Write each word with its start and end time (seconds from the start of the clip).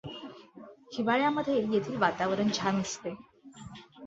हिवाळ्यामध्ये 0.93 1.55
येथील 1.73 1.95
वातावरण 1.95 2.47
छान 2.53 2.79
असते. 2.81 3.13